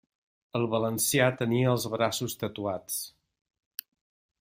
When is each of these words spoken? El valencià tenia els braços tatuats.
El 0.59 0.63
valencià 0.71 1.27
tenia 1.43 1.69
els 1.73 1.87
braços 1.97 2.37
tatuats. 2.45 2.97